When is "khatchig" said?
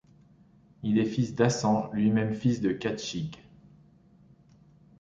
2.71-3.35